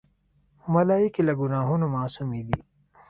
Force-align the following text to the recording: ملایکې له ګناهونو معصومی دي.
ملایکې 0.73 1.21
له 1.27 1.33
ګناهونو 1.41 1.85
معصومی 1.95 2.41
دي. 2.47 2.59